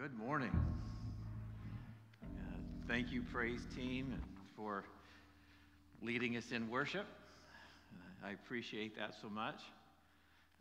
[0.00, 0.58] Good morning.
[2.22, 2.26] Uh,
[2.88, 4.14] thank you, praise team,
[4.56, 4.82] for
[6.00, 7.04] leading us in worship.
[7.92, 9.56] Uh, I appreciate that so much.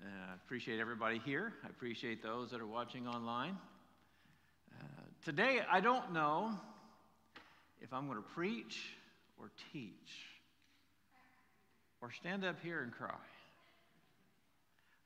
[0.04, 1.54] Uh, I appreciate everybody here.
[1.64, 3.58] I appreciate those that are watching online.
[4.78, 4.84] Uh,
[5.24, 6.52] today, I don't know
[7.82, 8.78] if I'm going to preach
[9.40, 10.12] or teach
[12.02, 13.16] or stand up here and cry.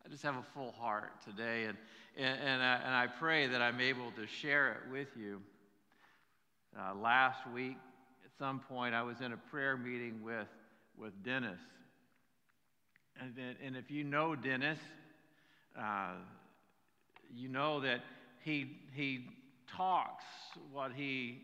[0.06, 1.78] I just have a full heart today, and,
[2.18, 5.42] and, and, I, and I pray that I'm able to share it with you.
[6.78, 7.78] Uh, last week,
[8.26, 10.48] at some point, I was in a prayer meeting with,
[10.98, 11.60] with Dennis.
[13.22, 14.80] And, and if you know Dennis,
[15.80, 16.16] uh,
[17.34, 18.02] you know that
[18.42, 19.28] he, he
[19.78, 20.26] talks
[20.74, 21.44] what he,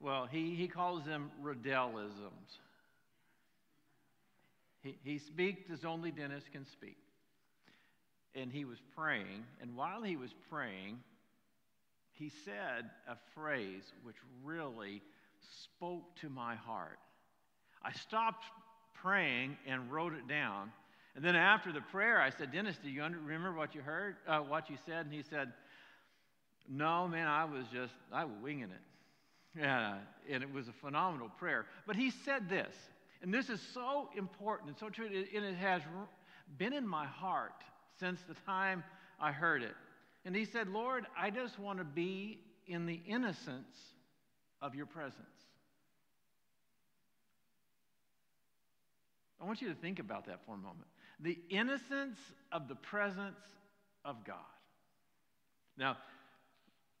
[0.00, 2.58] well, he, he calls them Riddellisms.
[4.82, 6.99] He, he speaks as only Dennis can speak
[8.34, 9.44] and he was praying.
[9.60, 10.98] And while he was praying,
[12.12, 15.02] he said a phrase which really
[15.62, 16.98] spoke to my heart.
[17.82, 18.44] I stopped
[18.94, 20.70] praying and wrote it down.
[21.16, 24.38] And then after the prayer, I said, Dennis, do you remember what you heard, uh,
[24.40, 25.06] what you said?
[25.06, 25.52] And he said,
[26.68, 29.58] No, man, I was just, I was winging it.
[29.58, 29.98] Yeah,
[30.30, 31.66] and it was a phenomenal prayer.
[31.86, 32.72] But he said this,
[33.22, 35.82] and this is so important and so true, and it has
[36.56, 37.64] been in my heart
[38.00, 38.82] since the time
[39.20, 39.74] I heard it.
[40.24, 43.76] And he said, Lord, I just want to be in the innocence
[44.60, 45.16] of your presence.
[49.40, 50.86] I want you to think about that for a moment.
[51.20, 52.18] The innocence
[52.52, 53.38] of the presence
[54.04, 54.36] of God.
[55.78, 55.96] Now,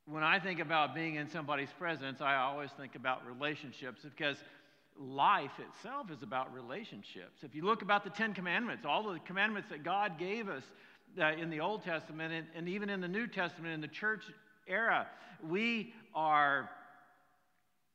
[0.06, 4.36] when I think about being in somebody's presence, I always think about relationships because
[4.98, 7.42] life itself is about relationships.
[7.42, 10.64] If you look about the Ten Commandments, all the commandments that God gave us
[11.16, 14.22] in the Old Testament and, and even in the New Testament, in the church
[14.66, 15.06] era,
[15.48, 16.70] we are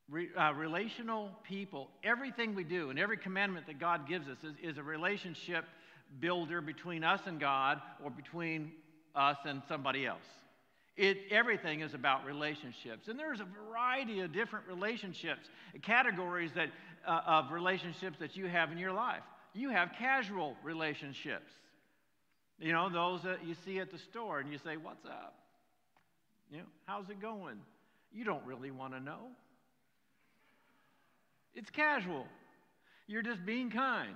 [0.09, 1.89] re, uh, relational people.
[2.03, 5.65] Everything we do and every commandment that God gives us is, is a relationship
[6.19, 8.71] builder between us and God or between
[9.15, 10.19] us and somebody else.
[10.97, 13.09] It, everything is about relationships.
[13.09, 15.49] And there's a variety of different relationships,
[15.81, 16.69] categories that,
[17.05, 19.23] uh, of relationships that you have in your life.
[19.53, 21.51] You have casual relationships.
[22.59, 25.35] You know, those that you see at the store and you say, What's up?
[26.51, 27.57] You know, how's it going?
[28.13, 29.27] You don't really want to know.
[31.53, 32.25] It's casual.
[33.07, 34.15] You're just being kind.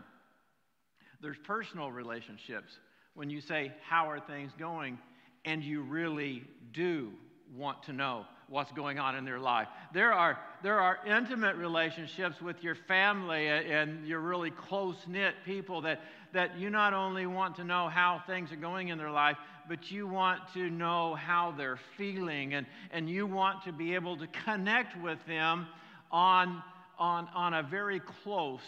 [1.22, 2.72] There's personal relationships
[3.14, 4.98] when you say, How are things going?
[5.46, 7.12] and you really do
[7.56, 9.68] want to know what's going on in their life.
[9.94, 15.82] There are, there are intimate relationships with your family and your really close knit people
[15.82, 16.02] that,
[16.34, 19.92] that you not only want to know how things are going in their life, but
[19.92, 24.28] you want to know how they're feeling and, and you want to be able to
[24.46, 25.68] connect with them
[26.12, 26.62] on,
[26.98, 28.62] on, on a very close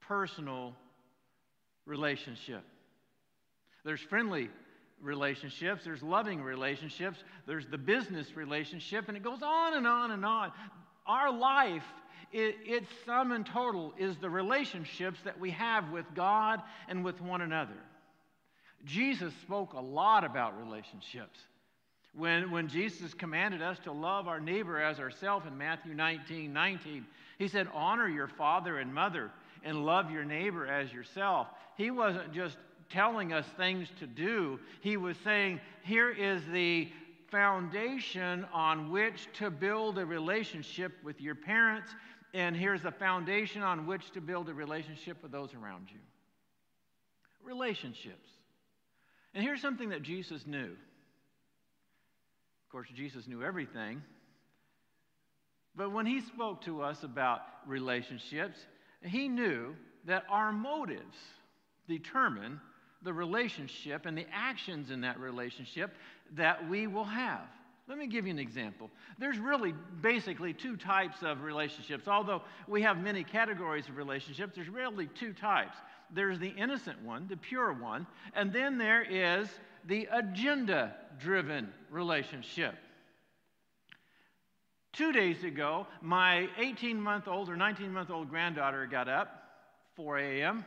[0.00, 0.74] personal
[1.86, 2.62] relationship.
[3.84, 4.50] There's friendly
[5.00, 10.24] relationships, there's loving relationships, there's the business relationship, and it goes on and on and
[10.24, 10.52] on.
[11.06, 11.84] Our life,
[12.36, 17.20] it, its sum and total, is the relationships that we have with God and with
[17.20, 17.78] one another.
[18.84, 21.38] Jesus spoke a lot about relationships.
[22.14, 27.06] When, when Jesus commanded us to love our neighbor as ourselves in Matthew 19 19,
[27.38, 29.30] he said, Honor your father and mother
[29.64, 31.48] and love your neighbor as yourself.
[31.76, 32.56] He wasn't just
[32.90, 34.60] telling us things to do.
[34.80, 36.88] He was saying, here is the
[37.30, 41.90] foundation on which to build a relationship with your parents,
[42.36, 46.00] and here's the foundation on which to build a relationship with those around you.
[47.42, 48.28] Relationships.
[49.34, 50.72] And here's something that Jesus knew.
[52.66, 54.02] Of course, Jesus knew everything.
[55.74, 58.58] But when he spoke to us about relationships,
[59.00, 59.74] he knew
[60.04, 61.16] that our motives
[61.88, 62.60] determine
[63.02, 65.94] the relationship and the actions in that relationship
[66.34, 67.48] that we will have.
[67.88, 68.90] Let me give you an example.
[69.18, 72.08] There's really basically two types of relationships.
[72.08, 75.76] Although we have many categories of relationships, there's really two types.
[76.12, 79.48] There's the innocent one, the pure one, and then there is
[79.84, 82.74] the agenda driven relationship.
[84.92, 89.28] Two days ago, my 18 month old or 19 month old granddaughter got up,
[89.94, 90.64] 4 a.m.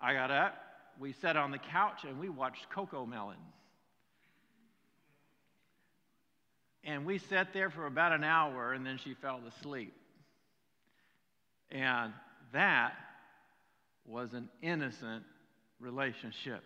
[0.00, 0.56] I got up,
[0.98, 3.36] we sat on the couch and we watched Cocomelon.
[6.84, 9.94] And we sat there for about an hour and then she fell asleep.
[11.70, 12.12] And
[12.52, 12.94] that
[14.06, 15.24] was an innocent
[15.80, 16.62] relationship.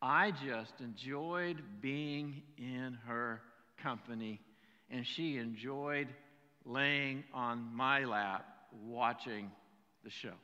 [0.00, 3.40] I just enjoyed being in her
[3.82, 4.40] company,
[4.90, 6.08] and she enjoyed
[6.64, 8.44] laying on my lap
[8.84, 9.50] watching
[10.04, 10.34] the show.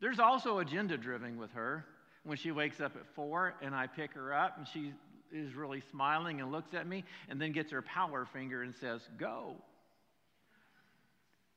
[0.00, 1.84] There's also agenda driven with her.
[2.24, 4.92] When she wakes up at four and I pick her up and she
[5.32, 9.00] is really smiling and looks at me and then gets her power finger and says,
[9.18, 9.56] Go.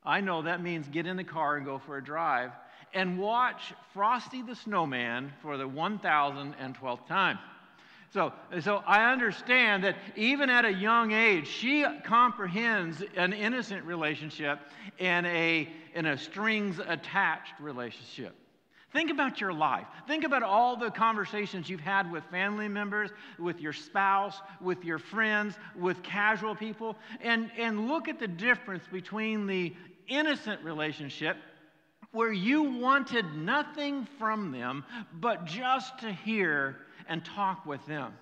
[0.03, 2.51] I know that means get in the car and go for a drive
[2.94, 7.39] and watch Frosty the Snowman for the 1012th time.
[8.13, 14.59] So, so I understand that even at a young age, she comprehends an innocent relationship
[15.00, 18.35] and a, and a strings attached relationship.
[18.93, 19.88] Think about your life.
[20.05, 23.09] Think about all the conversations you've had with family members,
[23.39, 28.83] with your spouse, with your friends, with casual people, and, and look at the difference
[28.91, 29.73] between the
[30.07, 31.38] innocent relationship
[32.11, 34.83] where you wanted nothing from them
[35.13, 36.77] but just to hear
[37.07, 38.13] and talk with them.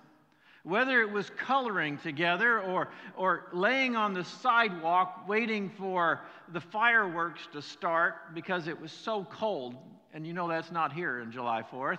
[0.62, 6.20] Whether it was coloring together or, or laying on the sidewalk waiting for
[6.52, 9.74] the fireworks to start because it was so cold,
[10.12, 11.98] and you know that's not here in July 4th.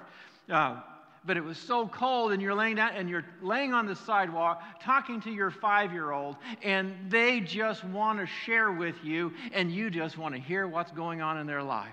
[0.50, 0.78] Uh,
[1.24, 4.63] but it was so cold and you're laying down and you're laying on the sidewalk
[4.81, 9.72] talking to your five year old and they just want to share with you and
[9.72, 11.90] you just want to hear what's going on in their life.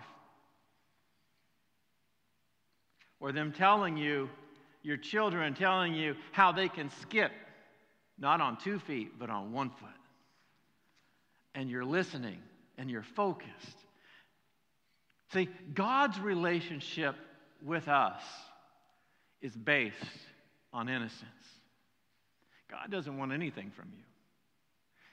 [3.21, 4.31] Or them telling you
[4.83, 7.33] your children telling you how they can skip
[8.19, 9.89] not on two feet but on one foot.
[11.55, 12.39] And you're listening
[12.79, 13.77] and you're focused
[15.33, 17.17] see god's relationship
[17.65, 18.23] with us
[19.41, 19.97] is based
[20.73, 21.25] on innocence.
[22.71, 24.05] God doesn't want anything from you.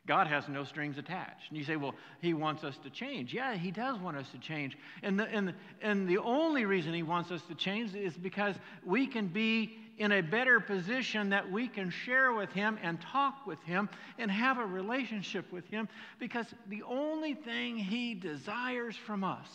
[0.07, 1.49] God has no strings attached.
[1.49, 3.33] And you say, well, he wants us to change.
[3.33, 4.77] Yeah, he does want us to change.
[5.01, 9.07] And the, and, and the only reason he wants us to change is because we
[9.07, 13.59] can be in a better position that we can share with him and talk with
[13.63, 13.89] him
[14.19, 15.87] and have a relationship with him
[16.19, 19.47] because the only thing he desires from us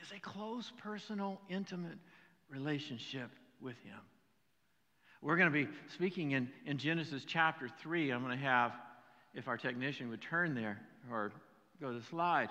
[0.00, 1.98] is a close, personal, intimate
[2.48, 3.30] relationship
[3.60, 3.98] with Him.
[5.22, 8.10] We're going to be speaking in, in Genesis chapter 3.
[8.10, 8.72] I'm going to have,
[9.34, 10.80] if our technician would turn there
[11.10, 11.32] or
[11.80, 12.48] go to the slide.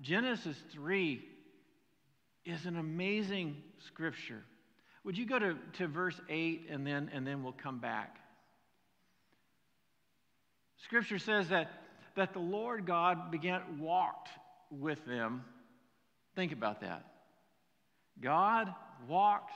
[0.00, 1.22] Genesis 3
[2.44, 3.56] is an amazing
[3.86, 4.42] scripture.
[5.04, 8.16] Would you go to, to verse 8 and then, and then we'll come back?
[10.84, 11.70] Scripture says that,
[12.16, 14.28] that the Lord God began walked
[14.70, 15.44] with them.
[16.36, 17.04] Think about that.
[18.20, 18.72] God
[19.08, 19.52] walked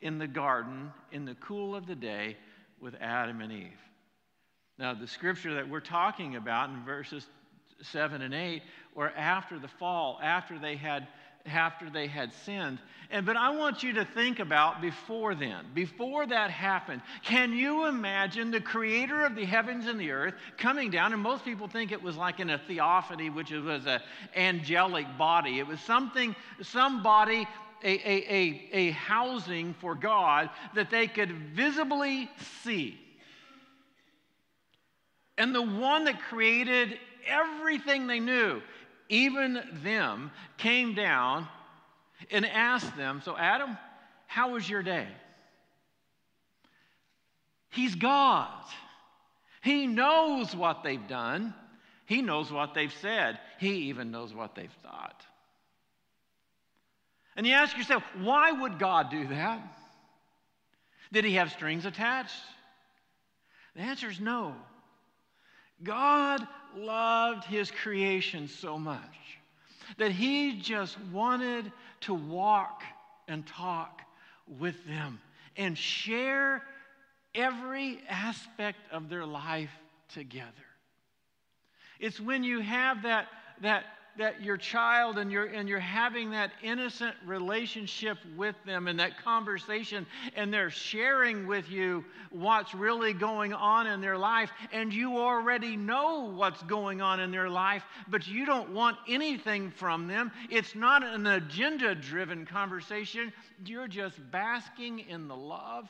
[0.00, 2.36] in the garden in the cool of the day
[2.80, 3.78] with Adam and Eve.
[4.78, 7.26] Now, the scripture that we're talking about in verses
[7.82, 8.62] 7 and 8
[8.94, 11.06] were after the fall, after they had
[11.46, 12.78] after they had sinned.
[13.10, 15.66] And but I want you to think about before then.
[15.74, 20.90] Before that happened, can you imagine the creator of the heavens and the earth coming
[20.90, 24.00] down and most people think it was like in a theophany which was an
[24.34, 25.58] angelic body.
[25.58, 27.46] It was something somebody
[27.82, 32.28] a, a, a, a housing for God that they could visibly
[32.64, 32.98] see.
[35.38, 38.62] And the one that created everything they knew,
[39.08, 41.48] even them, came down
[42.30, 43.76] and asked them, So, Adam,
[44.26, 45.06] how was your day?
[47.70, 48.64] He's God.
[49.62, 51.54] He knows what they've done,
[52.06, 55.24] He knows what they've said, He even knows what they've thought.
[57.36, 59.60] And you ask yourself, why would God do that?
[61.12, 62.40] Did he have strings attached?
[63.76, 64.54] The answer is no.
[65.82, 69.00] God loved his creation so much
[69.98, 71.70] that he just wanted
[72.02, 72.82] to walk
[73.28, 74.02] and talk
[74.58, 75.20] with them
[75.56, 76.62] and share
[77.34, 79.70] every aspect of their life
[80.12, 80.50] together.
[81.98, 83.28] It's when you have that,
[83.62, 83.84] that
[84.18, 89.22] that your child and you're, and you're having that innocent relationship with them and that
[89.22, 95.18] conversation, and they're sharing with you what's really going on in their life, and you
[95.18, 100.32] already know what's going on in their life, but you don't want anything from them.
[100.50, 103.32] It's not an agenda driven conversation,
[103.64, 105.88] you're just basking in the love.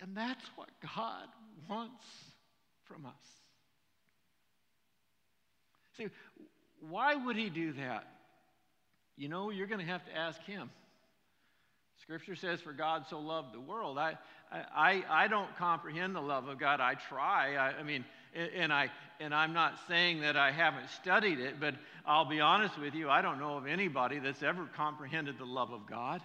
[0.00, 1.26] And that's what God
[1.68, 2.04] wants
[2.84, 3.45] from us.
[5.96, 6.08] See,
[6.80, 8.06] why would he do that?
[9.16, 10.70] You know, you're going to have to ask him.
[12.02, 13.98] Scripture says, For God so loved the world.
[13.98, 14.18] I,
[14.52, 16.80] I, I don't comprehend the love of God.
[16.80, 17.56] I try.
[17.56, 21.74] I, I mean, and, I, and I'm not saying that I haven't studied it, but
[22.04, 25.72] I'll be honest with you, I don't know of anybody that's ever comprehended the love
[25.72, 26.20] of God.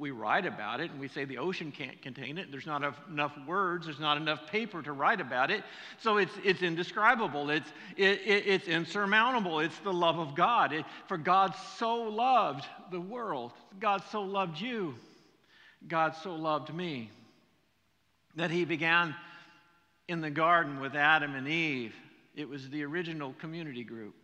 [0.00, 2.50] We write about it and we say the ocean can't contain it.
[2.50, 5.62] There's not enough words, there's not enough paper to write about it.
[5.98, 9.60] So it's, it's indescribable, it's, it, it, it's insurmountable.
[9.60, 10.72] It's the love of God.
[10.72, 14.94] It, for God so loved the world, God so loved you,
[15.86, 17.10] God so loved me,
[18.36, 19.14] that He began
[20.08, 21.94] in the garden with Adam and Eve.
[22.34, 24.14] It was the original community group.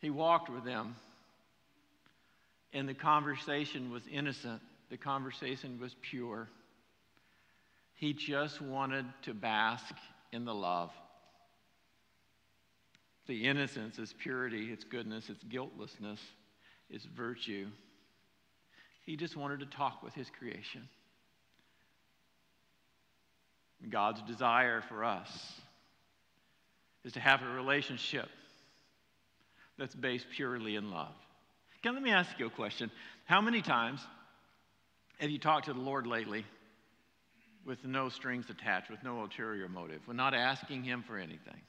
[0.00, 0.96] He walked with them
[2.74, 6.48] and the conversation was innocent, the conversation was pure.
[7.94, 9.94] He just wanted to bask
[10.32, 10.90] in the love.
[13.26, 16.20] The innocence is purity, it's goodness, it's guiltlessness,
[16.90, 17.68] it's virtue.
[19.06, 20.88] He just wanted to talk with his creation.
[23.88, 25.30] God's desire for us
[27.04, 28.28] is to have a relationship
[29.78, 31.14] that's based purely in love.
[31.92, 32.90] Let me ask you a question.
[33.26, 34.00] How many times
[35.18, 36.44] have you talked to the Lord lately
[37.66, 41.60] with no strings attached, with no ulterior motive, with not asking Him for anything?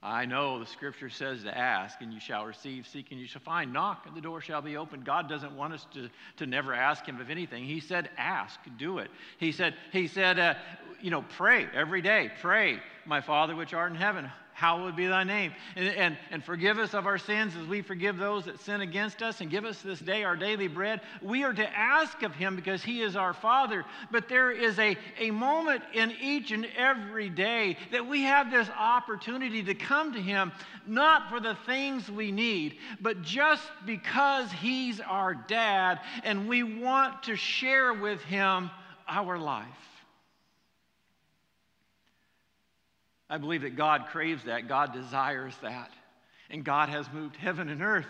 [0.00, 3.42] I know the scripture says to ask and you shall receive, seek and you shall
[3.42, 5.04] find, knock and the door shall be opened.
[5.04, 7.64] God doesn't want us to, to never ask Him of anything.
[7.64, 9.10] He said, ask, do it.
[9.38, 10.54] He said, he said uh,
[11.00, 12.30] you know, pray every day.
[12.40, 15.52] Pray, my Father which art in heaven, hallowed be thy name.
[15.76, 19.22] And, and, and forgive us of our sins as we forgive those that sin against
[19.22, 21.00] us, and give us this day our daily bread.
[21.22, 23.84] We are to ask of him because he is our Father.
[24.10, 28.68] But there is a, a moment in each and every day that we have this
[28.76, 30.50] opportunity to come to him,
[30.88, 37.22] not for the things we need, but just because he's our dad, and we want
[37.22, 38.70] to share with him
[39.06, 39.66] our life.
[43.30, 45.90] I believe that God craves that, God desires that.
[46.50, 48.06] And God has moved heaven and earth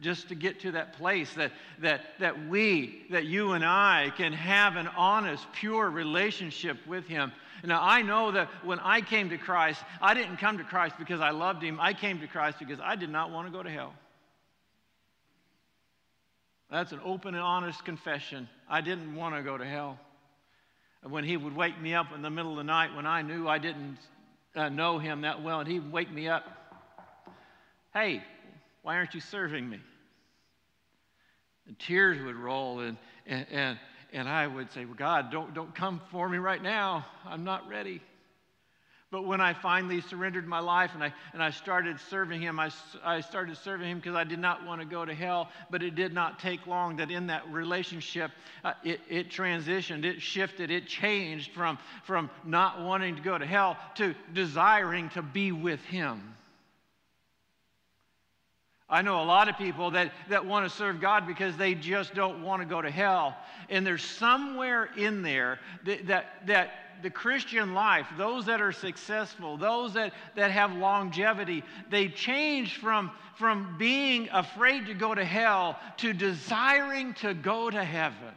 [0.00, 4.32] just to get to that place that, that, that we, that you and I can
[4.32, 7.32] have an honest, pure relationship with Him.
[7.64, 11.20] Now, I know that when I came to Christ, I didn't come to Christ because
[11.20, 11.78] I loved Him.
[11.80, 13.92] I came to Christ because I did not want to go to hell.
[16.70, 18.48] That's an open and honest confession.
[18.68, 19.98] I didn't want to go to hell.
[21.02, 23.20] And when He would wake me up in the middle of the night when I
[23.22, 23.98] knew I didn't
[24.54, 26.44] uh, know him that well, and he'd wake me up.
[27.92, 28.22] Hey,
[28.82, 29.80] why aren't you serving me?
[31.66, 33.78] And tears would roll, and, and, and,
[34.12, 37.06] and I would say, well, God, don't, don't come for me right now.
[37.24, 38.00] I'm not ready.
[39.10, 42.70] But when I finally surrendered my life and I, and I started serving him, I,
[43.04, 45.48] I started serving him because I did not want to go to hell.
[45.68, 48.30] But it did not take long that in that relationship,
[48.62, 53.44] uh, it, it transitioned, it shifted, it changed from, from not wanting to go to
[53.44, 56.36] hell to desiring to be with him.
[58.88, 62.12] I know a lot of people that, that want to serve God because they just
[62.14, 63.36] don't want to go to hell.
[63.68, 66.70] And there's somewhere in there that, that, that
[67.02, 73.10] the Christian life, those that are successful, those that, that have longevity, they change from,
[73.36, 78.34] from being afraid to go to hell to desiring to go to heaven.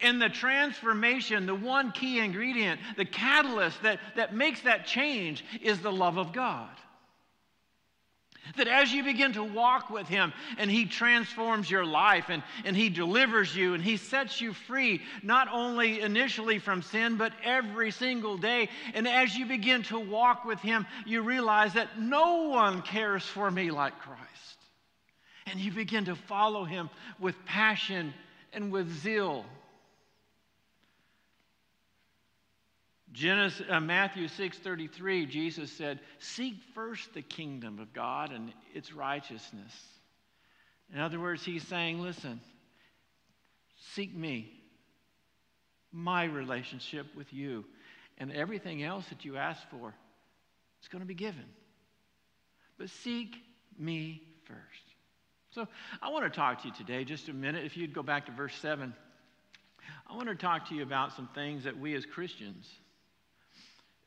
[0.00, 5.80] And the transformation, the one key ingredient, the catalyst that, that makes that change is
[5.80, 6.70] the love of God.
[8.56, 12.76] That as you begin to walk with Him and He transforms your life and, and
[12.76, 17.90] He delivers you and He sets you free, not only initially from sin, but every
[17.90, 18.68] single day.
[18.94, 23.50] And as you begin to walk with Him, you realize that no one cares for
[23.50, 24.20] me like Christ.
[25.46, 28.14] And you begin to follow Him with passion
[28.52, 29.44] and with zeal.
[33.12, 40.00] Genesis, uh, Matthew 6:33, Jesus said, "Seek first the kingdom of God and its righteousness."
[40.92, 42.40] In other words, he's saying, "Listen,
[43.76, 44.62] seek me,
[45.90, 47.66] my relationship with you,
[48.18, 49.94] and everything else that you ask for,
[50.78, 51.52] it's going to be given.
[52.76, 53.42] But seek
[53.76, 54.94] me first."
[55.50, 55.66] So,
[56.00, 58.32] I want to talk to you today just a minute if you'd go back to
[58.32, 58.94] verse 7.
[60.06, 62.79] I want to talk to you about some things that we as Christians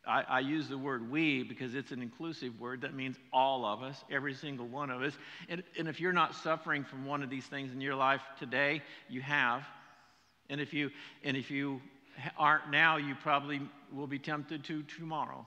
[0.06, 2.82] I, I, use the word we because it's an inclusive word.
[2.82, 5.14] That means all of us, every single one of us.
[5.48, 8.82] And, and if you're not suffering from one of these things in your life today,
[9.08, 9.64] you have.
[10.50, 10.92] And if you,
[11.24, 11.82] and if you
[12.38, 13.62] aren't now, you probably
[13.94, 15.46] will be tempted to tomorrow.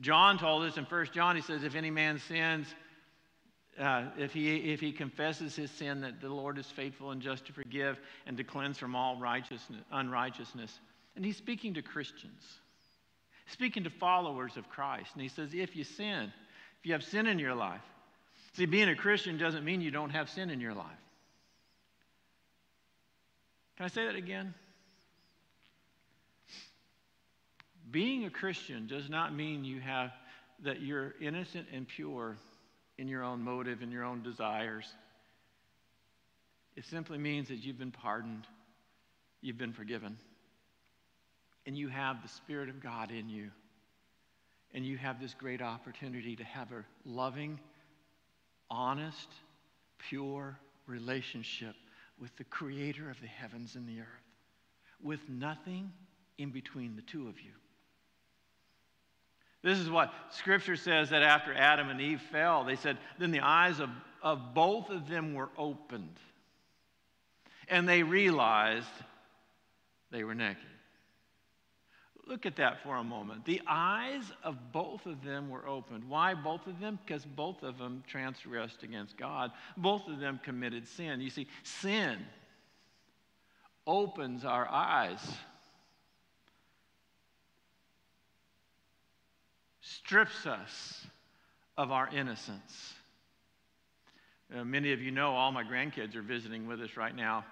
[0.00, 2.66] John told us in 1 John, he says, if any man sins,
[3.78, 7.46] uh, if, he, if he confesses his sin, that the Lord is faithful and just
[7.46, 10.78] to forgive and to cleanse from all righteousness, unrighteousness.
[11.14, 12.42] And he's speaking to Christians.
[13.46, 15.10] Speaking to followers of Christ.
[15.14, 16.32] And he says, if you sin,
[16.80, 17.82] if you have sin in your life.
[18.54, 20.86] See, being a Christian doesn't mean you don't have sin in your life.
[23.76, 24.54] Can I say that again?
[27.90, 30.10] Being a Christian does not mean you have
[30.64, 32.36] that you're innocent and pure
[32.98, 34.86] in your own motive and your own desires.
[36.74, 38.46] It simply means that you've been pardoned,
[39.40, 40.16] you've been forgiven,
[41.66, 43.50] and you have the Spirit of God in you.
[44.72, 47.58] And you have this great opportunity to have a loving,
[48.70, 49.28] honest,
[49.98, 51.74] pure relationship
[52.20, 54.06] with the Creator of the heavens and the earth,
[55.02, 55.92] with nothing
[56.38, 57.52] in between the two of you.
[59.62, 63.40] This is what Scripture says that after Adam and Eve fell, they said, then the
[63.40, 63.90] eyes of,
[64.22, 66.16] of both of them were opened.
[67.68, 68.86] And they realized
[70.12, 70.62] they were naked.
[72.26, 73.44] Look at that for a moment.
[73.44, 76.08] The eyes of both of them were opened.
[76.08, 76.98] Why both of them?
[77.06, 79.52] Because both of them transgressed against God.
[79.76, 81.20] Both of them committed sin.
[81.20, 82.18] You see, sin
[83.86, 85.20] opens our eyes
[89.86, 91.06] strips us
[91.76, 92.94] of our innocence.
[94.54, 97.44] Uh, many of you know all my grandkids are visiting with us right now.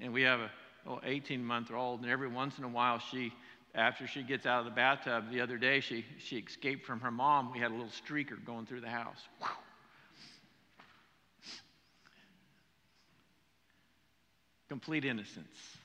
[0.00, 0.50] And we have a
[1.04, 3.32] 18 month old, and every once in a while, she,
[3.74, 7.10] after she gets out of the bathtub, the other day, she, she escaped from her
[7.10, 7.52] mom.
[7.52, 9.20] We had a little streaker going through the house.
[14.68, 15.76] Complete innocence.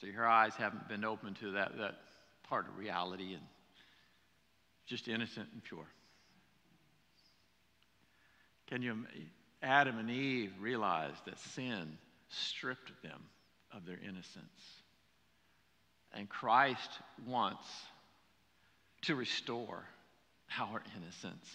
[0.00, 1.96] See, her eyes haven't been open to that, that
[2.48, 3.42] part of reality and
[4.86, 5.86] just innocent and pure.
[8.68, 9.06] Can you,
[9.62, 11.98] Adam and Eve realized that sin
[12.28, 13.20] stripped them
[13.74, 14.46] of their innocence.
[16.12, 16.90] And Christ
[17.26, 17.66] wants
[19.02, 19.84] to restore
[20.58, 21.46] our innocence.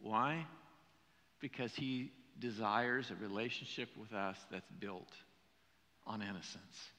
[0.00, 0.46] Why?
[1.40, 5.12] Because he desires a relationship with us that's built
[6.06, 6.90] on innocence.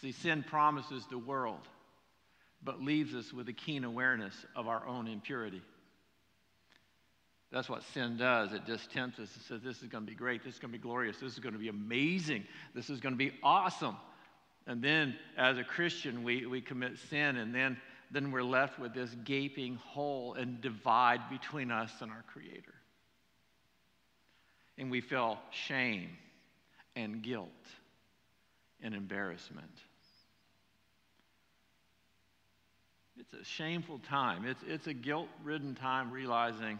[0.00, 1.60] See, sin promises the world,
[2.62, 5.62] but leaves us with a keen awareness of our own impurity.
[7.52, 8.52] That's what sin does.
[8.52, 10.44] It just tempts us and says, This is going to be great.
[10.44, 11.18] This is going to be glorious.
[11.18, 12.44] This is going to be amazing.
[12.74, 13.96] This is going to be awesome.
[14.66, 17.76] And then, as a Christian, we, we commit sin, and then,
[18.12, 22.74] then we're left with this gaping hole and divide between us and our Creator.
[24.78, 26.10] And we feel shame
[26.94, 27.48] and guilt
[28.80, 29.66] and embarrassment.
[33.18, 34.46] It's a shameful time.
[34.46, 36.78] It's, it's a guilt ridden time realizing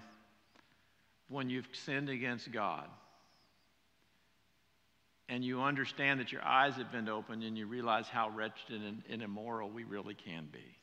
[1.31, 2.87] when you've sinned against God
[5.29, 9.03] and you understand that your eyes have been opened and you realize how wretched and,
[9.09, 10.77] and immoral we really can be.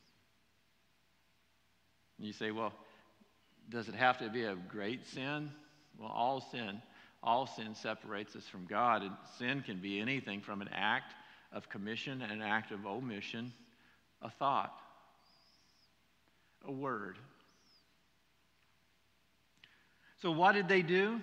[2.16, 2.72] And you say, well,
[3.68, 5.50] does it have to be a great sin?
[5.98, 6.80] Well, all sin,
[7.22, 9.02] all sin separates us from God.
[9.02, 11.14] And sin can be anything from an act
[11.52, 13.52] of commission, an act of omission,
[14.22, 14.72] a thought
[16.66, 17.16] a word.
[20.20, 21.20] So, what did they do?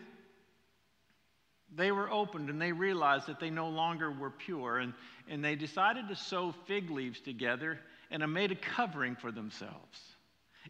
[1.76, 4.94] They were opened and they realized that they no longer were pure, and,
[5.28, 7.80] and they decided to sew fig leaves together
[8.12, 10.00] and made a covering for themselves.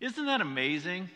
[0.02, 1.10] Isn't that amazing?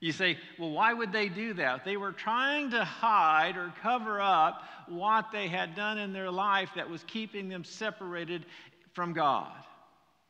[0.00, 1.84] You say, well, why would they do that?
[1.84, 6.70] They were trying to hide or cover up what they had done in their life
[6.76, 8.46] that was keeping them separated
[8.92, 9.52] from God.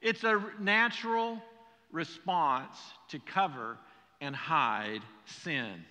[0.01, 1.43] It's a natural
[1.91, 2.77] response
[3.09, 3.77] to cover
[4.21, 5.85] and hide sin.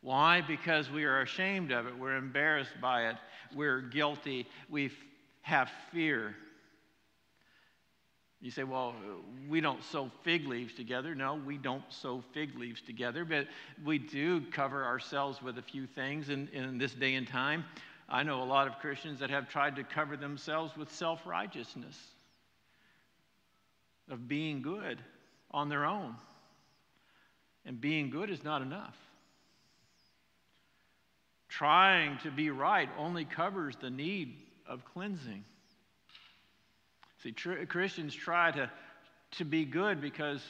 [0.00, 0.42] Why?
[0.42, 3.16] Because we are ashamed of it, we're embarrassed by it,
[3.54, 4.90] we're guilty, we
[5.42, 6.34] have fear.
[8.44, 8.94] You say, well,
[9.48, 11.14] we don't sew fig leaves together.
[11.14, 13.46] No, we don't sew fig leaves together, but
[13.82, 17.64] we do cover ourselves with a few things in, in this day and time.
[18.06, 21.98] I know a lot of Christians that have tried to cover themselves with self righteousness,
[24.10, 24.98] of being good
[25.50, 26.14] on their own.
[27.66, 28.96] And being good is not enough.
[31.48, 35.44] Trying to be right only covers the need of cleansing.
[37.22, 38.70] See, tr- Christians try to,
[39.32, 40.42] to be good because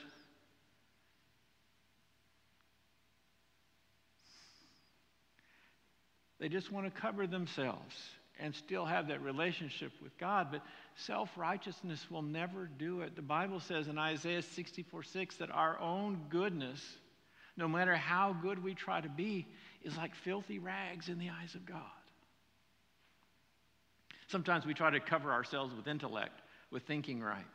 [6.41, 7.95] they just want to cover themselves
[8.41, 10.49] and still have that relationship with God.
[10.51, 10.63] But
[10.97, 13.15] self righteousness will never do it.
[13.15, 16.83] The Bible says in Isaiah 64 6 that our own goodness,
[17.57, 19.47] no matter how good we try to be,
[19.83, 21.81] is like filthy rags in the eyes of God.
[24.29, 26.41] Sometimes we try to cover ourselves with intellect,
[26.71, 27.47] with thinking right.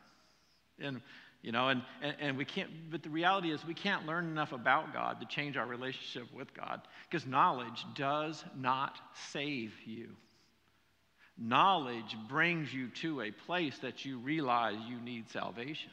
[0.78, 1.02] And
[1.42, 4.52] you know, and, and, and we can't, but the reality is we can't learn enough
[4.52, 8.98] about God to change our relationship with God because knowledge does not
[9.32, 10.08] save you.
[11.38, 15.92] Knowledge brings you to a place that you realize you need salvation.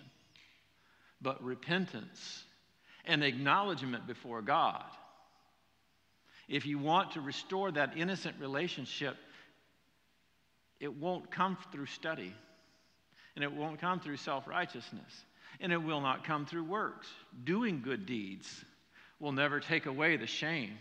[1.22, 2.44] But repentance
[3.08, 4.84] and acknowledgement before God,
[6.48, 9.18] if you want to restore that innocent relationship,
[10.80, 12.34] it won't come through study
[13.36, 15.24] and it won't come through self righteousness
[15.60, 17.08] and it will not come through works.
[17.44, 18.64] Doing good deeds
[19.20, 20.78] will never take away the shame.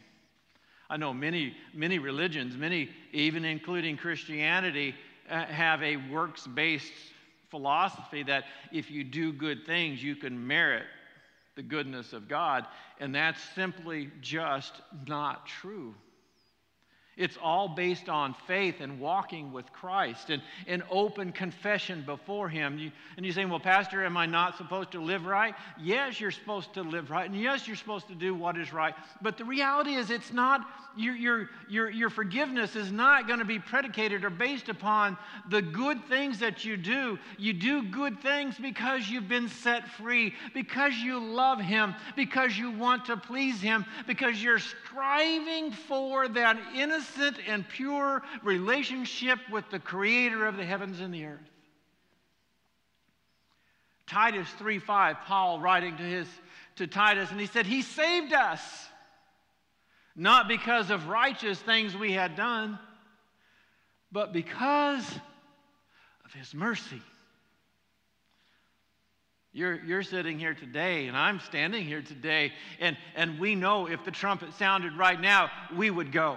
[0.89, 4.95] I know many, many religions, many, even including Christianity,
[5.29, 6.93] uh, have a works based
[7.51, 10.85] philosophy that if you do good things, you can merit
[11.57, 12.67] the goodness of God.
[13.01, 14.73] And that's simply just
[15.07, 15.95] not true.
[17.17, 22.79] It's all based on faith and walking with Christ and, and open confession before Him.
[22.79, 25.55] You, and you're saying, Well, Pastor, am I not supposed to live right?
[25.81, 27.29] Yes, you're supposed to live right.
[27.29, 28.95] And yes, you're supposed to do what is right.
[29.23, 30.61] But the reality is, it's not,
[30.95, 35.17] your, your, your, your forgiveness is not going to be predicated or based upon
[35.49, 37.19] the good things that you do.
[37.39, 42.73] You do good things because you've been set free, because you love Him, because you
[42.73, 49.69] want to please Him, because you're striving for that innocent innocent and pure relationship with
[49.71, 51.51] the creator of the heavens and the earth.
[54.07, 56.29] Titus 3:5, Paul writing to his
[56.77, 58.61] to Titus, and he said, He saved us,
[60.15, 62.79] not because of righteous things we had done,
[64.13, 65.05] but because
[66.25, 67.03] of his mercy.
[69.53, 74.05] You're, you're sitting here today, and I'm standing here today, and, and we know if
[74.05, 76.37] the trumpet sounded right now, we would go.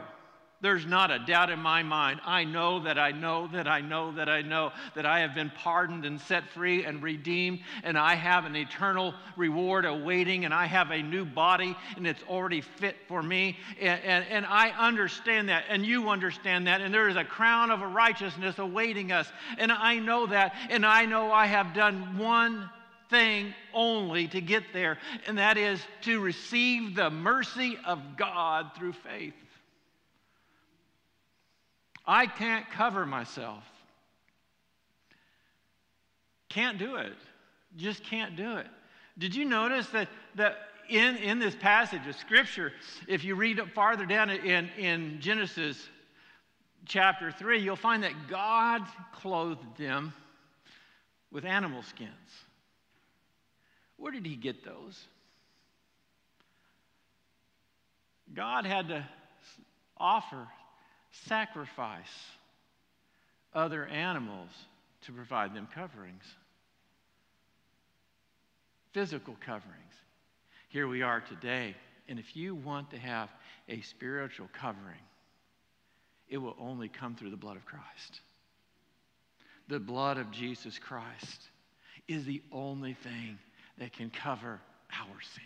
[0.61, 2.19] There's not a doubt in my mind.
[2.25, 5.49] I know that I know that I know that I know that I have been
[5.51, 10.65] pardoned and set free and redeemed, and I have an eternal reward awaiting, and I
[10.65, 13.57] have a new body, and it's already fit for me.
[13.79, 17.71] And, and, and I understand that, and you understand that, and there is a crown
[17.71, 19.31] of righteousness awaiting us.
[19.59, 22.69] And I know that, and I know I have done one
[23.09, 28.93] thing only to get there, and that is to receive the mercy of God through
[28.93, 29.33] faith.
[32.09, 33.63] I can't cover myself.
[36.49, 37.13] Can't do it.
[37.77, 38.65] Just can't do it.
[39.19, 40.57] Did you notice that, that
[40.89, 42.73] in, in this passage of Scripture,
[43.07, 45.87] if you read farther down in, in Genesis
[46.87, 48.81] chapter 3, you'll find that God
[49.13, 50.11] clothed them
[51.31, 52.09] with animal skins.
[53.97, 54.99] Where did He get those?
[58.33, 59.05] God had to
[59.95, 60.47] offer
[61.11, 62.27] sacrifice
[63.53, 64.49] other animals
[65.01, 66.23] to provide them coverings,
[68.91, 69.93] physical coverings.
[70.69, 71.75] Here we are today,
[72.07, 73.29] and if you want to have
[73.67, 75.01] a spiritual covering,
[76.27, 78.21] it will only come through the blood of Christ.
[79.67, 81.49] The blood of Jesus Christ
[82.07, 83.37] is the only thing
[83.77, 84.59] that can cover
[84.91, 85.43] our sin.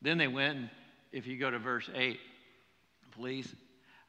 [0.00, 0.70] Then they went and
[1.12, 2.18] if you go to verse 8,
[3.12, 3.52] please.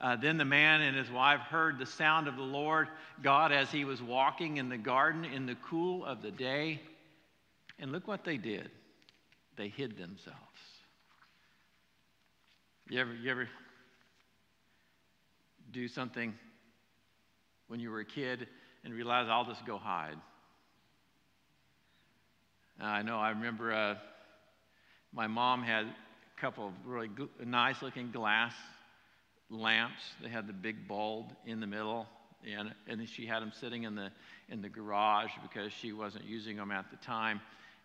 [0.02, 2.88] Uh, then the man and his wife heard the sound of the Lord
[3.22, 6.80] God as he was walking in the garden in the cool of the day.
[7.80, 8.70] And look what they did
[9.58, 10.40] they hid themselves.
[12.90, 13.50] You ever, you ever
[15.72, 16.34] do something
[17.68, 18.48] when you were a kid
[18.86, 20.16] and realize I'll just go hide?
[22.82, 23.96] Uh, I know I remember uh,
[25.12, 25.88] my mom had
[26.42, 27.10] couple of really
[27.46, 28.54] nice looking glass
[29.50, 30.02] lamps.
[30.22, 32.08] They had the big bulb in the middle,
[32.48, 34.12] and, and she had them sitting in the,
[34.48, 37.42] in the garage because she wasn't using them at the time.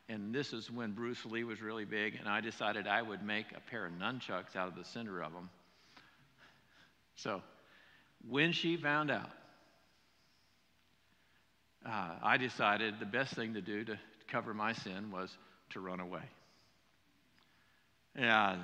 [0.08, 3.46] And this is when Bruce Lee was really big, and I decided I would make
[3.56, 5.48] a pair of nunchucks out of the center of them.
[7.16, 7.42] So
[8.28, 9.30] when she found out,
[11.86, 15.30] uh, I decided the best thing to do to cover my sin was
[15.70, 16.22] to run away.
[18.18, 18.56] Yeah,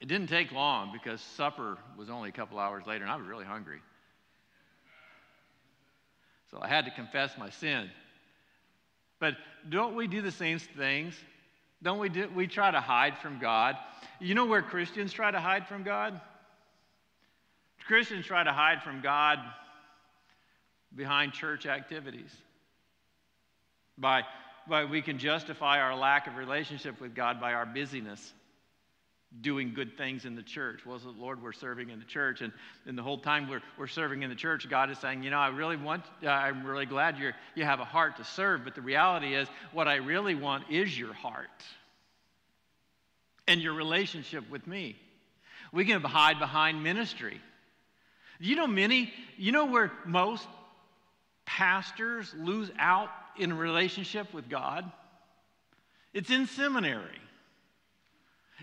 [0.00, 3.26] it didn't take long because supper was only a couple hours later, and I was
[3.26, 3.80] really hungry.
[6.50, 7.90] So I had to confess my sin.
[9.18, 9.34] But
[9.68, 11.14] don't we do the same things?
[11.82, 13.76] Don't we do, we try to hide from God?
[14.20, 16.20] You know where Christians try to hide from God?
[17.86, 19.38] Christians try to hide from God
[20.94, 22.30] behind church activities.
[23.98, 24.22] By,
[24.68, 28.32] by we can justify our lack of relationship with God by our busyness
[29.42, 30.86] doing good things in the church.
[30.86, 32.40] Well, the Lord, we're serving in the church.
[32.40, 32.52] And,
[32.86, 35.38] and the whole time we're, we're serving in the church, God is saying, you know,
[35.38, 38.64] I really want, uh, I'm really glad you're, you have a heart to serve.
[38.64, 41.48] But the reality is, what I really want is your heart
[43.46, 44.96] and your relationship with me.
[45.72, 47.40] We can hide behind ministry.
[48.38, 50.46] You know, many, you know where most
[51.44, 54.90] pastors lose out in relationship with God?
[56.12, 57.20] It's in seminary.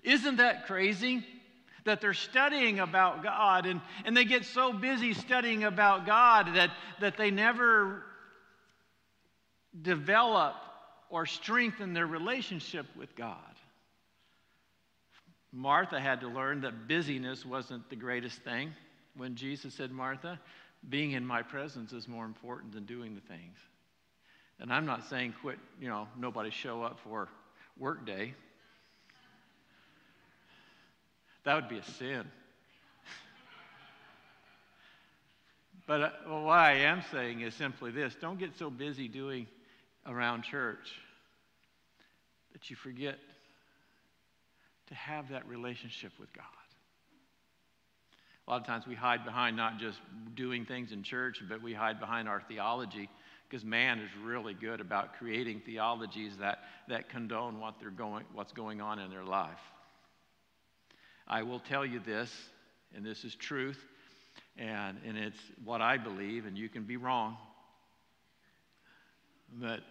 [0.04, 1.26] Isn't that crazy?
[1.86, 6.72] That they're studying about God and, and they get so busy studying about God that,
[7.02, 8.04] that they never
[9.82, 10.56] develop
[11.10, 13.38] or strengthen their relationship with God.
[15.52, 18.72] Martha had to learn that busyness wasn't the greatest thing.
[19.16, 20.40] When Jesus said, Martha,
[20.90, 23.58] being in my presence is more important than doing the things.
[24.60, 27.30] And I'm not saying quit, you know, nobody show up for
[27.78, 28.34] work day.
[31.46, 32.24] That would be a sin.
[35.88, 39.48] but uh, well, what I am saying is simply this don't get so busy doing
[40.06, 40.92] around church
[42.54, 43.18] that you forget
[44.88, 46.46] to have that relationship with God.
[48.48, 49.98] A lot of times we hide behind not just
[50.36, 53.10] doing things in church, but we hide behind our theology
[53.50, 58.52] because man is really good about creating theologies that, that condone what they're going, what's
[58.52, 59.60] going on in their life.
[61.28, 62.32] I will tell you this,
[62.96, 63.80] and this is truth,
[64.58, 67.38] and, and it's what I believe, and you can be wrong.
[69.60, 69.82] But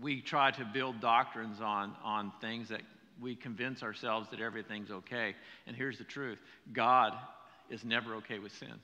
[0.00, 2.82] we try to build doctrines on, on things that
[3.20, 5.34] we convince ourselves that everything's okay.
[5.66, 6.38] And here's the truth
[6.72, 7.12] God
[7.70, 8.74] is never okay with sin.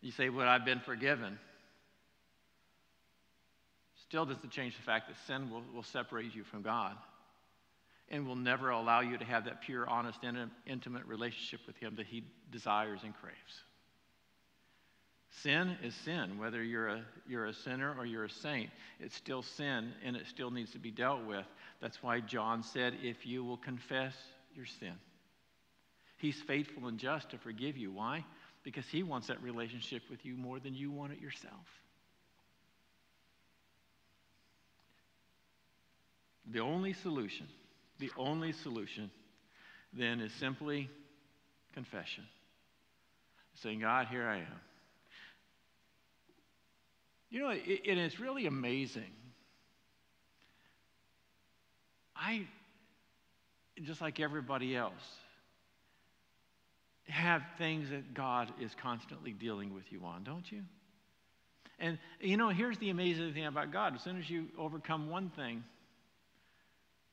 [0.00, 1.38] You say, Well, I've been forgiven.
[4.08, 6.96] Still doesn't change the fact that sin will, will separate you from God
[8.10, 10.18] and will never allow you to have that pure, honest,
[10.66, 13.62] intimate relationship with Him that He desires and craves.
[15.42, 16.38] Sin is sin.
[16.38, 20.26] Whether you're a, you're a sinner or you're a saint, it's still sin and it
[20.26, 21.44] still needs to be dealt with.
[21.80, 24.14] That's why John said, If you will confess
[24.54, 24.94] your sin,
[26.16, 27.92] He's faithful and just to forgive you.
[27.92, 28.24] Why?
[28.64, 31.66] Because He wants that relationship with you more than you want it yourself.
[36.50, 37.46] The only solution,
[37.98, 39.10] the only solution
[39.92, 40.88] then is simply
[41.74, 42.24] confession.
[43.62, 44.60] Saying, God, here I am.
[47.30, 49.10] You know, it, and it's really amazing.
[52.16, 52.46] I,
[53.82, 54.92] just like everybody else,
[57.06, 60.62] have things that God is constantly dealing with you on, don't you?
[61.78, 63.94] And you know, here's the amazing thing about God.
[63.94, 65.62] As soon as you overcome one thing,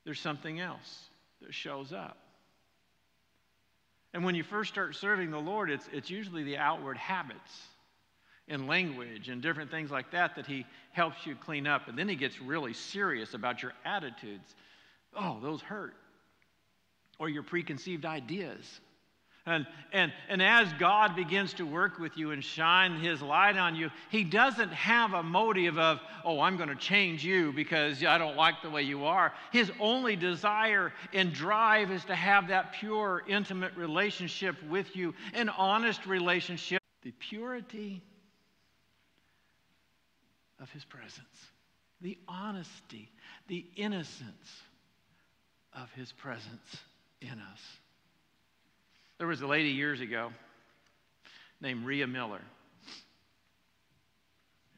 [0.05, 1.09] there's something else
[1.41, 2.17] that shows up.
[4.13, 7.51] And when you first start serving the Lord, it's, it's usually the outward habits
[8.47, 11.87] and language and different things like that that he helps you clean up.
[11.89, 14.55] And then he gets really serious about your attitudes.
[15.13, 15.95] Oh, those hurt.
[17.19, 18.79] Or your preconceived ideas.
[19.47, 23.75] And, and, and as God begins to work with you and shine his light on
[23.75, 28.17] you, he doesn't have a motive of, oh, I'm going to change you because I
[28.17, 29.33] don't like the way you are.
[29.51, 35.49] His only desire and drive is to have that pure, intimate relationship with you, an
[35.49, 36.81] honest relationship.
[37.03, 38.01] The purity
[40.59, 41.51] of his presence,
[42.01, 43.11] the honesty,
[43.47, 44.63] the innocence
[45.71, 46.77] of his presence
[47.21, 47.61] in us.
[49.17, 50.31] There was a lady years ago
[51.61, 52.41] named Rhea Miller.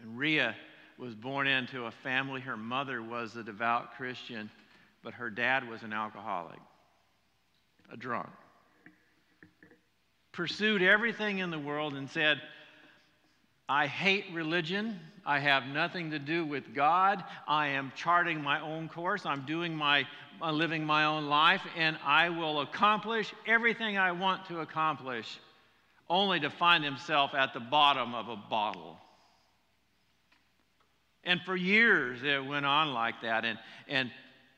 [0.01, 0.55] And Rhea
[0.97, 2.41] was born into a family.
[2.41, 4.49] Her mother was a devout Christian,
[5.03, 6.59] but her dad was an alcoholic,
[7.91, 8.29] a drunk.
[10.31, 12.39] Pursued everything in the world and said,
[13.69, 14.99] I hate religion.
[15.25, 17.23] I have nothing to do with God.
[17.47, 19.25] I am charting my own course.
[19.25, 20.07] I'm doing my,
[20.41, 25.39] uh, living my own life, and I will accomplish everything I want to accomplish,
[26.09, 28.97] only to find himself at the bottom of a bottle.
[31.25, 33.43] And for years it went on like that.
[33.43, 34.09] And, and,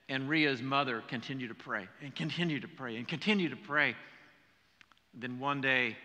[0.07, 3.95] and Rhea's mother continued to pray and continued to pray and continued to pray.
[5.15, 5.97] Then one day,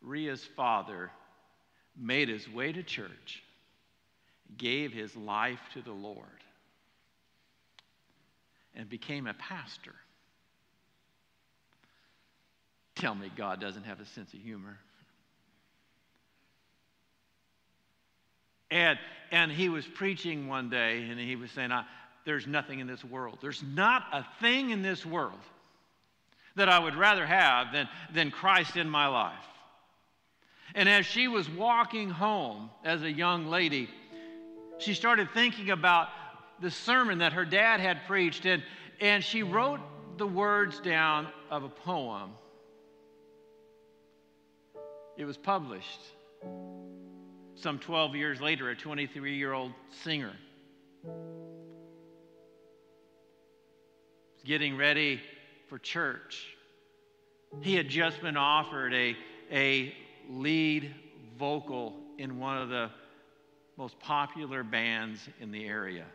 [0.00, 1.10] Rhea's father
[1.96, 3.42] made his way to church,
[4.56, 6.26] gave his life to the Lord,
[8.74, 9.94] and became a pastor.
[12.96, 14.78] Tell me God doesn't have a sense of humor.
[18.70, 18.98] And,
[19.30, 21.70] and he was preaching one day, and he was saying,
[22.24, 23.38] there's nothing in this world.
[23.40, 25.38] There's not a thing in this world
[26.56, 29.34] that I would rather have than, than Christ in my life.
[30.74, 33.88] And as she was walking home as a young lady,
[34.78, 36.08] she started thinking about
[36.60, 38.62] the sermon that her dad had preached, and,
[39.00, 39.80] and she wrote
[40.18, 42.30] the words down of a poem.
[45.16, 46.00] It was published
[47.54, 50.32] some 12 years later, a 23 year old singer.
[54.44, 55.20] Getting ready
[55.68, 56.56] for church.
[57.60, 59.16] He had just been offered a,
[59.52, 59.94] a
[60.30, 60.94] lead
[61.38, 62.90] vocal in one of the
[63.76, 66.06] most popular bands in the area.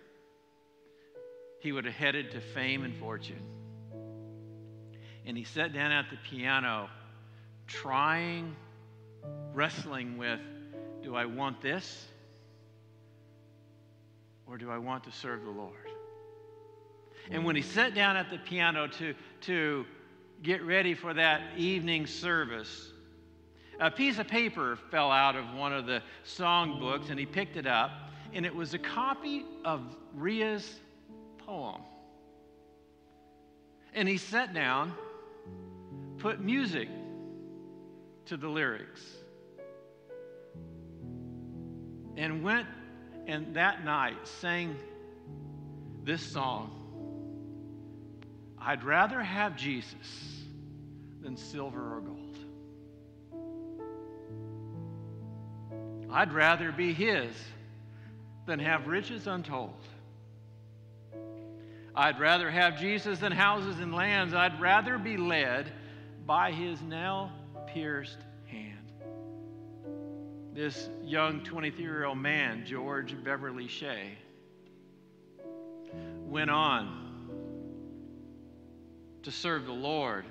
[1.60, 3.43] He would have headed to fame and fortune.
[5.26, 6.89] And he sat down at the piano,
[7.67, 8.56] trying,
[9.54, 10.39] wrestling with
[11.04, 12.08] do I want this?
[14.48, 15.74] Or do I want to serve the Lord?
[17.30, 19.86] And when he sat down at the piano to, to
[20.41, 22.91] get ready for that evening service,
[23.80, 27.58] a piece of paper fell out of one of the song books and he picked
[27.58, 27.92] it up,
[28.34, 29.82] and it was a copy of
[30.15, 30.80] Rhea's
[31.39, 31.82] poem.
[33.94, 34.94] And he sat down,
[36.18, 36.89] put music
[38.26, 39.02] to the lyrics,
[42.18, 42.68] and went
[43.28, 44.76] and that night sang
[46.04, 46.80] this song
[48.62, 50.44] I'd rather have Jesus
[51.22, 52.19] than silver or gold.
[56.12, 57.34] I'd rather be His
[58.45, 59.74] than have riches untold.
[61.95, 64.34] I'd rather have Jesus than houses and lands.
[64.34, 65.72] I'd rather be led
[66.26, 67.32] by His nail
[67.67, 68.17] pierced
[68.48, 68.91] hand.
[70.54, 74.17] This young 23 year old man, George Beverly Shea,
[76.26, 77.06] went on
[79.24, 80.26] to serve the Lord,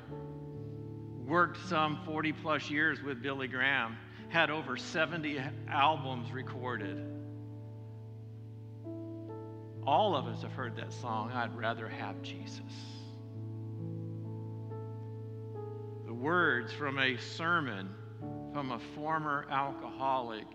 [1.24, 3.96] worked some 40 plus years with Billy Graham
[4.28, 7.04] had over 70 albums recorded.
[9.86, 12.60] All of us have heard that song, I'd rather have Jesus.
[16.06, 17.88] The words from a sermon
[18.52, 20.46] from a former alcoholic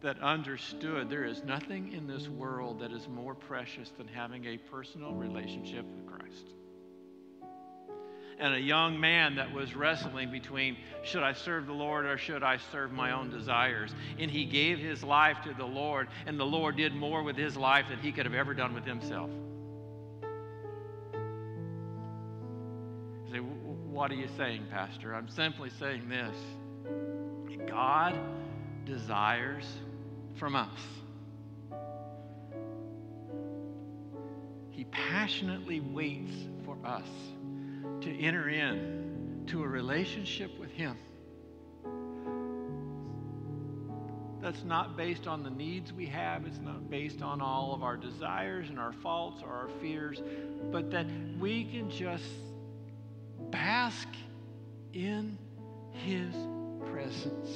[0.00, 4.58] that understood there is nothing in this world that is more precious than having a
[4.58, 6.48] personal relationship with Christ
[8.38, 12.42] and a young man that was wrestling between should I serve the Lord or should
[12.42, 13.94] I serve my own desires?
[14.18, 17.56] And he gave his life to the Lord, and the Lord did more with his
[17.56, 19.30] life than he could have ever done with himself.
[23.30, 25.14] Say, what are you saying, Pastor?
[25.14, 26.36] I'm simply saying this
[27.68, 28.18] God
[28.84, 29.64] desires
[30.34, 30.80] from us.
[34.70, 37.08] He passionately waits for us
[38.00, 40.96] to enter in to a relationship with Him
[44.44, 47.96] that's not based on the needs we have, it's not based on all of our
[47.96, 50.22] desires and our faults or our fears,
[50.70, 51.06] but that
[51.40, 52.28] we can just
[53.50, 54.06] bask
[54.92, 55.38] in
[55.92, 56.34] His
[56.92, 57.48] presence.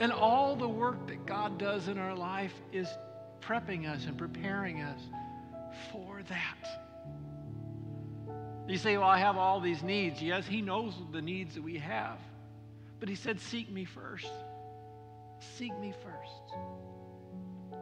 [0.00, 2.88] And all the work that God does in our life is
[3.40, 5.00] prepping us and preparing us
[5.92, 6.86] for that.
[8.68, 10.20] You say, Well, I have all these needs.
[10.20, 12.18] Yes, He knows the needs that we have.
[12.98, 14.30] But He said, Seek me first.
[15.56, 17.80] Seek me first.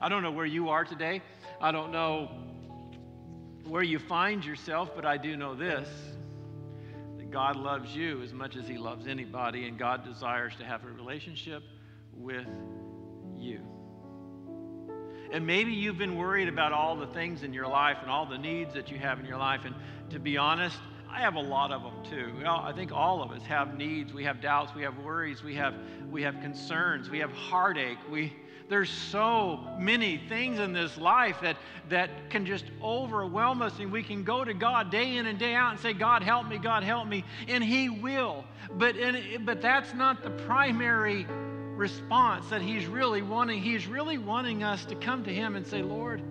[0.00, 1.22] I don't know where you are today.
[1.60, 2.30] I don't know
[3.66, 5.88] where you find yourself, but I do know this
[7.16, 10.84] that God loves you as much as He loves anybody, and God desires to have
[10.84, 11.62] a relationship
[12.12, 12.46] with
[13.38, 13.60] you.
[15.34, 18.38] And maybe you've been worried about all the things in your life and all the
[18.38, 19.62] needs that you have in your life.
[19.64, 19.74] And
[20.10, 20.78] to be honest,
[21.10, 22.32] I have a lot of them too.
[22.40, 24.12] Well, I think all of us have needs.
[24.12, 24.76] We have doubts.
[24.76, 25.42] We have worries.
[25.42, 25.74] We have,
[26.08, 27.10] we have concerns.
[27.10, 27.98] We have heartache.
[28.08, 28.32] We,
[28.68, 31.56] there's so many things in this life that,
[31.88, 33.76] that can just overwhelm us.
[33.80, 36.46] And we can go to God day in and day out and say, God, help
[36.46, 37.24] me, God, help me.
[37.48, 38.44] And He will.
[38.78, 41.26] But, and, but that's not the primary
[41.76, 43.60] response that he's really wanting.
[43.60, 46.22] He's really wanting us to come to him and say, Lord,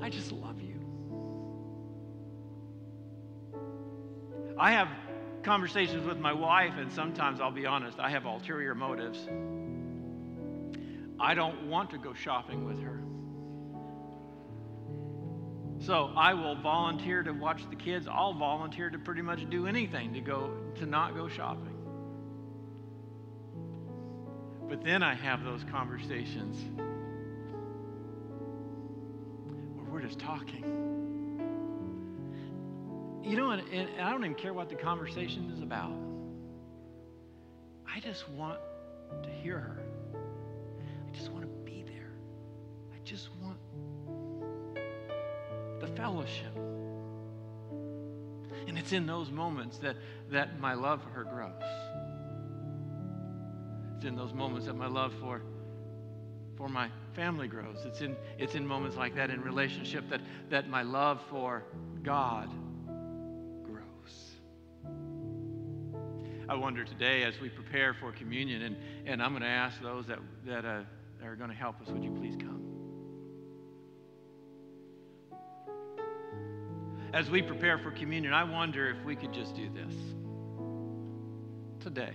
[0.00, 0.80] I just love you.
[4.58, 4.88] I have
[5.42, 9.18] conversations with my wife, and sometimes I'll be honest, I have ulterior motives.
[11.18, 13.02] I don't want to go shopping with her.
[15.84, 18.06] So I will volunteer to watch the kids.
[18.08, 21.71] I'll volunteer to pretty much do anything to go to not go shopping.
[24.68, 26.56] But then I have those conversations
[29.76, 30.64] where we're just talking.
[33.22, 35.92] You know, and, and I don't even care what the conversation is about.
[37.94, 38.58] I just want
[39.22, 39.78] to hear her.
[41.06, 42.12] I just want to be there.
[42.92, 43.58] I just want
[45.80, 46.56] the fellowship.
[48.66, 49.96] And it's in those moments that,
[50.30, 51.52] that my love for her grows.
[54.02, 55.42] It's in those moments that my love for,
[56.56, 57.76] for my family grows.
[57.86, 61.62] It's in, it's in moments like that in relationship that, that my love for
[62.02, 62.50] God
[63.62, 64.32] grows.
[66.48, 68.76] I wonder today as we prepare for communion, and,
[69.06, 70.82] and I'm going to ask those that, that uh,
[71.22, 72.60] are going to help us, would you please come?
[77.12, 79.94] as we prepare for communion, I wonder if we could just do this
[81.78, 82.14] today.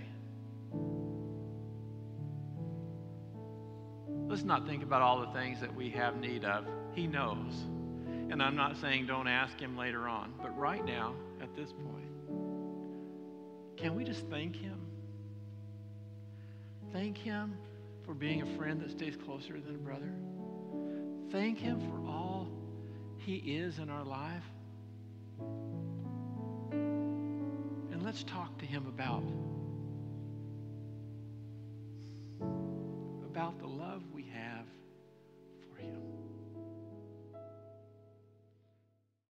[4.27, 6.65] Let's not think about all the things that we have need of.
[6.93, 7.53] He knows.
[8.29, 12.11] And I'm not saying don't ask Him later on, but right now, at this point,
[13.77, 14.79] can we just thank Him?
[16.91, 17.55] Thank Him
[18.05, 20.11] for being a friend that stays closer than a brother.
[21.31, 22.49] Thank Him for all
[23.17, 24.43] He is in our life.
[27.97, 29.23] And let's talk to him about
[33.25, 34.01] about the love